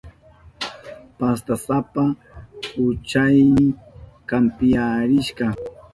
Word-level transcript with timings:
Pastasapa 1.19 2.03
kuchaynin 2.73 3.67
kampiyarishka. 4.29 5.45